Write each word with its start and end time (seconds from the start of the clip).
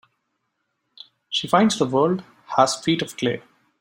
She 1.29 1.47
finds 1.47 1.77
the 1.77 1.85
world 1.85 2.23
has 2.57 2.75
feet 2.75 3.03
of 3.03 3.15
clay. 3.17 3.43